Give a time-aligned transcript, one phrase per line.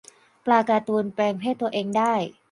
[0.45, 2.13] ปลาการ์ตูน แปลงเพศตัวเองได้